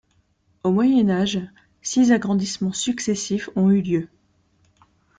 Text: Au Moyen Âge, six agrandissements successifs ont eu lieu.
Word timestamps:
Au 0.63 0.71
Moyen 0.71 1.11
Âge, 1.11 1.37
six 1.83 2.11
agrandissements 2.11 2.73
successifs 2.73 3.51
ont 3.55 3.69
eu 3.69 3.81
lieu. 3.83 4.07